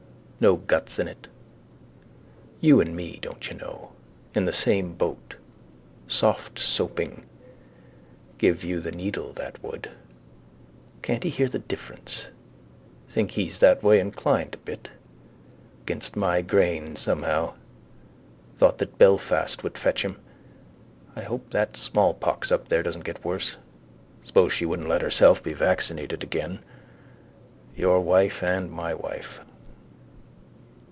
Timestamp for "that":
9.33-9.61, 13.59-13.83, 18.79-18.97, 21.51-21.77